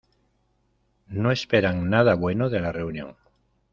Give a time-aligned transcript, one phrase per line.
[1.09, 3.17] No esperan nada bueno de la reunión.